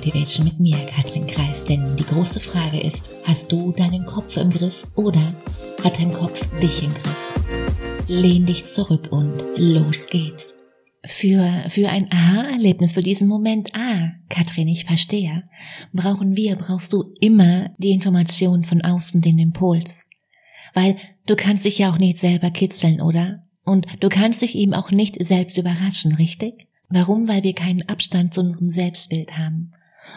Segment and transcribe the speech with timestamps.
[0.00, 1.62] Motivation mit mir, Katrin Kreis.
[1.62, 5.34] Denn die große Frage ist, hast du deinen Kopf im Griff oder
[5.84, 8.06] hat dein Kopf dich im Griff?
[8.08, 10.56] Lehn dich zurück und los geht's.
[11.04, 15.42] Für, für ein Aha-Erlebnis, für diesen Moment, ah, Katrin, ich verstehe,
[15.92, 20.06] brauchen wir, brauchst du immer die Information von außen, den Impuls.
[20.72, 20.96] Weil
[21.26, 23.46] du kannst dich ja auch nicht selber kitzeln, oder?
[23.64, 26.68] Und du kannst dich eben auch nicht selbst überraschen, richtig?
[26.88, 27.28] Warum?
[27.28, 29.72] Weil wir keinen Abstand zu unserem Selbstbild haben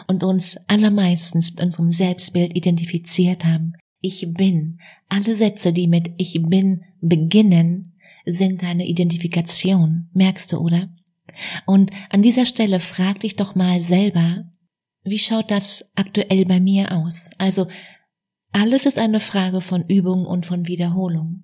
[0.06, 3.74] und uns allermeistens mit unserem Selbstbild identifiziert haben.
[4.00, 4.80] Ich bin.
[5.08, 7.94] Alle Sätze, die mit Ich bin beginnen,
[8.26, 10.08] sind eine Identifikation.
[10.12, 10.88] Merkst du, oder?
[11.66, 14.44] Und an dieser Stelle frag dich doch mal selber,
[15.04, 17.30] wie schaut das aktuell bei mir aus?
[17.38, 17.66] Also,
[18.52, 21.42] alles ist eine Frage von Übung und von Wiederholung.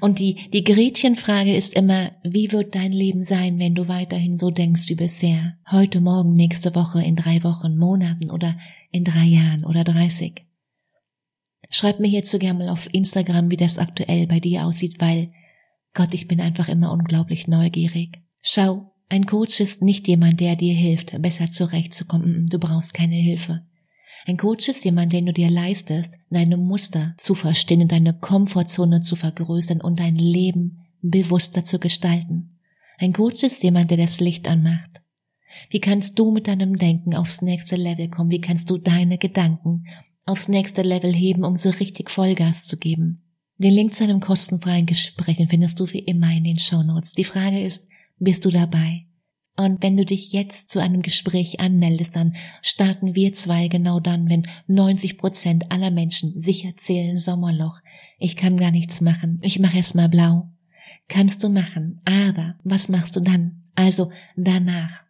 [0.00, 4.50] Und die, die Gretchenfrage ist immer, wie wird dein Leben sein, wenn du weiterhin so
[4.50, 5.54] denkst wie bisher?
[5.70, 8.58] Heute, morgen, nächste Woche, in drei Wochen, Monaten oder
[8.90, 10.44] in drei Jahren oder dreißig?
[11.70, 15.32] Schreib mir hierzu gerne mal auf Instagram, wie das aktuell bei dir aussieht, weil
[15.94, 18.20] Gott, ich bin einfach immer unglaublich neugierig.
[18.40, 22.46] Schau, ein Coach ist nicht jemand, der dir hilft, besser zurechtzukommen.
[22.46, 23.62] Du brauchst keine Hilfe.
[24.26, 29.16] Ein Coach ist jemand, den du dir leistest, deine Muster zu verstehen, deine Komfortzone zu
[29.16, 32.58] vergrößern und dein Leben bewusster zu gestalten.
[32.98, 35.00] Ein Coach ist jemand, der das Licht anmacht.
[35.70, 38.30] Wie kannst du mit deinem Denken aufs nächste Level kommen?
[38.30, 39.86] Wie kannst du deine Gedanken
[40.24, 43.22] aufs nächste Level heben, um so richtig Vollgas zu geben?
[43.58, 47.12] Den Link zu einem kostenfreien Gespräch findest du wie immer in den Shownotes.
[47.12, 49.06] Die Frage ist, bist du dabei?
[49.56, 54.28] Und wenn du dich jetzt zu einem Gespräch anmeldest, dann starten wir zwei genau dann,
[54.28, 57.80] wenn 90 Prozent aller Menschen sich erzählen Sommerloch.
[58.18, 59.38] Ich kann gar nichts machen.
[59.42, 60.48] Ich mache erst mal blau.
[61.08, 62.00] Kannst du machen.
[62.04, 63.64] Aber was machst du dann?
[63.74, 65.04] Also danach.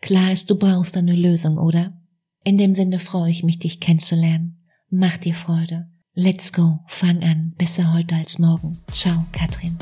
[0.00, 2.00] Klar ist, du brauchst eine Lösung, oder?
[2.44, 4.58] In dem Sinne freue ich mich, dich kennenzulernen.
[4.88, 5.88] Mach dir Freude.
[6.14, 6.78] Let's go.
[6.86, 7.54] Fang an.
[7.58, 8.78] Besser heute als morgen.
[8.92, 9.76] Ciao, Katrin.